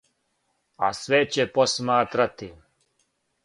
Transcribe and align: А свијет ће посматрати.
А 0.87 0.89
свијет 1.01 1.37
ће 1.37 1.47
посматрати. 1.59 2.51